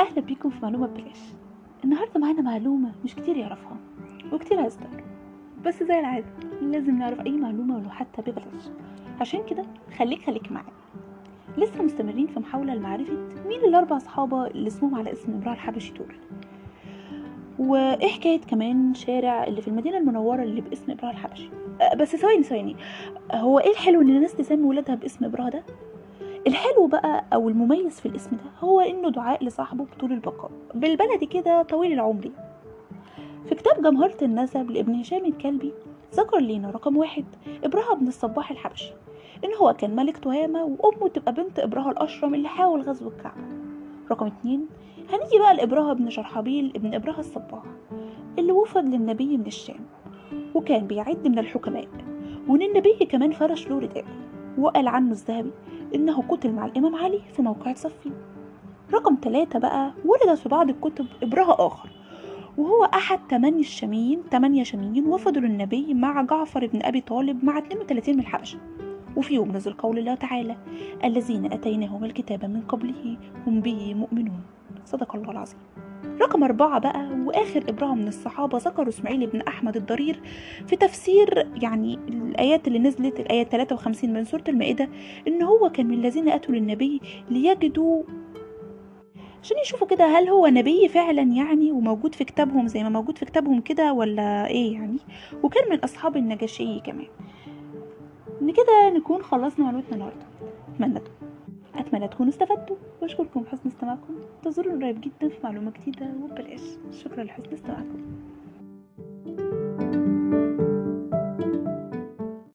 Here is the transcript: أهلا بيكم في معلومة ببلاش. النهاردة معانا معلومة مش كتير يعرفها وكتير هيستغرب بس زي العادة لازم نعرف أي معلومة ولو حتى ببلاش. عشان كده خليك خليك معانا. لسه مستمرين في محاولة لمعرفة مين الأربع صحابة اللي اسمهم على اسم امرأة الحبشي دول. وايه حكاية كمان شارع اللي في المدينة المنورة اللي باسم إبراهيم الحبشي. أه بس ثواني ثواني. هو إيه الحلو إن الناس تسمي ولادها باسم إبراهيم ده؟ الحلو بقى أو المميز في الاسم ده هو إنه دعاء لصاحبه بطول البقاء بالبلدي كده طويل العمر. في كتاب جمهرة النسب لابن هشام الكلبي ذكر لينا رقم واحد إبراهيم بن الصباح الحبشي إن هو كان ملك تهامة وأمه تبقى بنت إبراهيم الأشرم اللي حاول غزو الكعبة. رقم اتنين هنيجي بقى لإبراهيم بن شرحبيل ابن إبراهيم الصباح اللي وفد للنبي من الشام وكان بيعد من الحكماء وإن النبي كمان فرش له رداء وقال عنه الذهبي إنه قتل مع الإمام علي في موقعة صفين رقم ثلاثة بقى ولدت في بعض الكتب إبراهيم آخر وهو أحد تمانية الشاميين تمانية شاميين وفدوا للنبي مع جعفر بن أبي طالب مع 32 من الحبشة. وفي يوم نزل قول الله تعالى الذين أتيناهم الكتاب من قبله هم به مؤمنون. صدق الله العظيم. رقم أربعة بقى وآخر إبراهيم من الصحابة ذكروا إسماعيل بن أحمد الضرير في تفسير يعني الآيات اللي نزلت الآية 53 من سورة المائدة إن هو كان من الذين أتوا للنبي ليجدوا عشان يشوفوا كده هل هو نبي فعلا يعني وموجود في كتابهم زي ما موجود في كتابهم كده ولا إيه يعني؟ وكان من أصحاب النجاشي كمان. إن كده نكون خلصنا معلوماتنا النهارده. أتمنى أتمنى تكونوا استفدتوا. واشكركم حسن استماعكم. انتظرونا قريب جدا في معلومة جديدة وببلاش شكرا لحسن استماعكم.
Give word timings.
أهلا 0.00 0.20
بيكم 0.20 0.50
في 0.50 0.56
معلومة 0.62 0.86
ببلاش. 0.86 1.18
النهاردة 1.84 2.20
معانا 2.20 2.42
معلومة 2.42 2.92
مش 3.04 3.14
كتير 3.14 3.36
يعرفها 3.36 3.76
وكتير 4.32 4.60
هيستغرب 4.60 5.00
بس 5.64 5.82
زي 5.82 5.98
العادة 6.00 6.26
لازم 6.62 6.98
نعرف 6.98 7.20
أي 7.20 7.30
معلومة 7.30 7.76
ولو 7.76 7.90
حتى 7.90 8.22
ببلاش. 8.22 8.64
عشان 9.20 9.40
كده 9.50 9.64
خليك 9.98 10.22
خليك 10.26 10.52
معانا. 10.52 10.68
لسه 11.58 11.82
مستمرين 11.82 12.26
في 12.26 12.40
محاولة 12.40 12.74
لمعرفة 12.74 13.12
مين 13.46 13.60
الأربع 13.64 13.98
صحابة 13.98 14.46
اللي 14.46 14.66
اسمهم 14.66 14.94
على 14.94 15.12
اسم 15.12 15.32
امرأة 15.32 15.52
الحبشي 15.52 15.92
دول. 15.92 16.14
وايه 17.58 18.08
حكاية 18.08 18.40
كمان 18.40 18.94
شارع 18.94 19.44
اللي 19.44 19.60
في 19.62 19.68
المدينة 19.68 19.98
المنورة 19.98 20.42
اللي 20.42 20.60
باسم 20.60 20.92
إبراهيم 20.92 21.10
الحبشي. 21.16 21.48
أه 21.80 21.94
بس 21.94 22.16
ثواني 22.16 22.42
ثواني. 22.42 22.76
هو 23.32 23.58
إيه 23.58 23.70
الحلو 23.70 24.00
إن 24.00 24.10
الناس 24.10 24.34
تسمي 24.36 24.62
ولادها 24.62 24.94
باسم 24.94 25.24
إبراهيم 25.24 25.50
ده؟ 25.50 25.62
الحلو 26.46 26.86
بقى 26.86 27.24
أو 27.32 27.48
المميز 27.48 28.00
في 28.00 28.06
الاسم 28.06 28.30
ده 28.30 28.50
هو 28.68 28.80
إنه 28.80 29.08
دعاء 29.10 29.44
لصاحبه 29.44 29.84
بطول 29.84 30.12
البقاء 30.12 30.50
بالبلدي 30.74 31.26
كده 31.26 31.62
طويل 31.62 31.92
العمر. 31.92 32.30
في 33.48 33.54
كتاب 33.54 33.82
جمهرة 33.82 34.24
النسب 34.24 34.70
لابن 34.70 34.94
هشام 34.94 35.24
الكلبي 35.24 35.72
ذكر 36.14 36.38
لينا 36.38 36.70
رقم 36.70 36.96
واحد 36.96 37.24
إبراهيم 37.64 37.98
بن 38.00 38.08
الصباح 38.08 38.50
الحبشي 38.50 38.92
إن 39.44 39.54
هو 39.60 39.72
كان 39.72 39.96
ملك 39.96 40.16
تهامة 40.16 40.64
وأمه 40.64 41.08
تبقى 41.08 41.32
بنت 41.32 41.58
إبراهيم 41.58 41.90
الأشرم 41.90 42.34
اللي 42.34 42.48
حاول 42.48 42.80
غزو 42.82 43.08
الكعبة. 43.08 43.44
رقم 44.10 44.26
اتنين 44.26 44.66
هنيجي 45.12 45.38
بقى 45.38 45.54
لإبراهيم 45.56 45.94
بن 45.94 46.10
شرحبيل 46.10 46.72
ابن 46.76 46.94
إبراهيم 46.94 47.20
الصباح 47.20 47.62
اللي 48.38 48.52
وفد 48.52 48.84
للنبي 48.84 49.36
من 49.36 49.46
الشام 49.46 49.80
وكان 50.54 50.86
بيعد 50.86 51.28
من 51.28 51.38
الحكماء 51.38 51.88
وإن 52.48 52.62
النبي 52.62 52.94
كمان 53.10 53.30
فرش 53.32 53.68
له 53.68 53.78
رداء 53.78 54.04
وقال 54.58 54.88
عنه 54.88 55.10
الذهبي 55.10 55.50
إنه 55.94 56.22
قتل 56.22 56.52
مع 56.52 56.64
الإمام 56.64 56.94
علي 56.94 57.20
في 57.36 57.42
موقعة 57.42 57.74
صفين 57.74 58.12
رقم 58.94 59.16
ثلاثة 59.22 59.58
بقى 59.58 59.92
ولدت 60.04 60.38
في 60.38 60.48
بعض 60.48 60.68
الكتب 60.68 61.06
إبراهيم 61.22 61.50
آخر 61.50 61.88
وهو 62.58 62.84
أحد 62.84 63.18
تمانية 63.28 63.60
الشاميين 63.60 64.22
تمانية 64.30 64.62
شاميين 64.62 65.06
وفدوا 65.06 65.42
للنبي 65.42 65.94
مع 65.94 66.22
جعفر 66.22 66.66
بن 66.66 66.82
أبي 66.82 67.00
طالب 67.00 67.44
مع 67.44 67.58
32 67.58 68.14
من 68.14 68.20
الحبشة. 68.20 68.58
وفي 69.16 69.34
يوم 69.34 69.52
نزل 69.52 69.72
قول 69.72 69.98
الله 69.98 70.14
تعالى 70.14 70.56
الذين 71.04 71.52
أتيناهم 71.52 72.04
الكتاب 72.04 72.44
من 72.44 72.60
قبله 72.60 73.16
هم 73.46 73.60
به 73.60 73.94
مؤمنون. 73.94 74.40
صدق 74.84 75.16
الله 75.16 75.30
العظيم. 75.30 75.58
رقم 76.20 76.44
أربعة 76.44 76.78
بقى 76.78 77.08
وآخر 77.26 77.64
إبراهيم 77.68 77.98
من 77.98 78.08
الصحابة 78.08 78.58
ذكروا 78.58 78.88
إسماعيل 78.88 79.26
بن 79.26 79.40
أحمد 79.40 79.76
الضرير 79.76 80.20
في 80.66 80.76
تفسير 80.76 81.48
يعني 81.62 81.94
الآيات 82.08 82.68
اللي 82.68 82.78
نزلت 82.78 83.20
الآية 83.20 83.44
53 83.44 84.12
من 84.12 84.24
سورة 84.24 84.44
المائدة 84.48 84.88
إن 85.28 85.42
هو 85.42 85.70
كان 85.70 85.86
من 85.86 85.94
الذين 85.94 86.28
أتوا 86.28 86.54
للنبي 86.54 87.00
ليجدوا 87.30 88.02
عشان 89.42 89.56
يشوفوا 89.58 89.86
كده 89.86 90.04
هل 90.18 90.28
هو 90.28 90.46
نبي 90.46 90.88
فعلا 90.88 91.22
يعني 91.22 91.72
وموجود 91.72 92.14
في 92.14 92.24
كتابهم 92.24 92.66
زي 92.66 92.82
ما 92.82 92.88
موجود 92.88 93.18
في 93.18 93.24
كتابهم 93.24 93.60
كده 93.60 93.92
ولا 93.92 94.46
إيه 94.46 94.72
يعني؟ 94.72 94.98
وكان 95.42 95.70
من 95.70 95.78
أصحاب 95.78 96.16
النجاشي 96.16 96.80
كمان. 96.80 97.06
إن 98.42 98.52
كده 98.52 98.90
نكون 98.96 99.22
خلصنا 99.22 99.64
معلوماتنا 99.64 99.94
النهارده. 99.94 100.26
أتمنى 100.74 101.00
أتمنى 101.86 102.08
تكونوا 102.08 102.32
استفدتوا. 102.32 102.76
واشكركم 103.02 103.44
حسن 103.52 103.68
استماعكم. 103.68 104.14
انتظرونا 104.36 104.86
قريب 104.86 105.00
جدا 105.00 105.28
في 105.28 105.36
معلومة 105.44 105.72
جديدة 105.80 106.06
وببلاش 106.22 106.60
شكرا 106.92 107.24
لحسن 107.24 107.52
استماعكم. 107.52 108.00